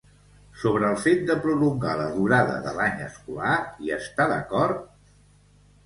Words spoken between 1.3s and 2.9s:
prolongar la durada de